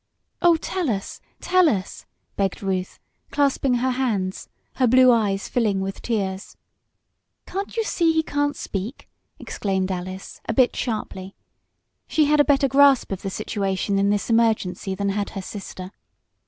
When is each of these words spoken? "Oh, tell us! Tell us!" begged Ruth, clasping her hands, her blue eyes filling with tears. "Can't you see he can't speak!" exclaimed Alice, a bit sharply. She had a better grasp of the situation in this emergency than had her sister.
"Oh, 0.41 0.55
tell 0.55 0.89
us! 0.89 1.21
Tell 1.41 1.69
us!" 1.69 2.07
begged 2.35 2.63
Ruth, 2.63 2.97
clasping 3.29 3.75
her 3.75 3.91
hands, 3.91 4.49
her 4.77 4.87
blue 4.87 5.11
eyes 5.11 5.47
filling 5.47 5.79
with 5.79 6.01
tears. 6.01 6.57
"Can't 7.45 7.77
you 7.77 7.83
see 7.83 8.11
he 8.11 8.23
can't 8.23 8.55
speak!" 8.55 9.07
exclaimed 9.37 9.91
Alice, 9.91 10.41
a 10.49 10.55
bit 10.55 10.75
sharply. 10.75 11.35
She 12.07 12.25
had 12.25 12.39
a 12.39 12.43
better 12.43 12.67
grasp 12.67 13.11
of 13.11 13.21
the 13.21 13.29
situation 13.29 13.99
in 13.99 14.09
this 14.09 14.27
emergency 14.31 14.95
than 14.95 15.09
had 15.09 15.29
her 15.29 15.41
sister. 15.43 15.91